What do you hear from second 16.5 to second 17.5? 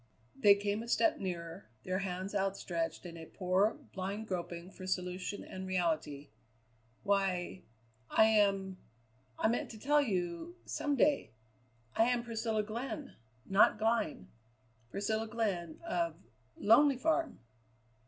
Lonely Farm."